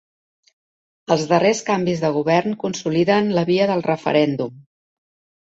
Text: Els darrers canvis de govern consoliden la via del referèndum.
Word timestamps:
Els 1.15 1.25
darrers 1.31 1.61
canvis 1.67 2.01
de 2.05 2.11
govern 2.17 2.57
consoliden 2.65 3.31
la 3.39 3.47
via 3.51 3.71
del 3.73 3.87
referèndum. 3.93 4.57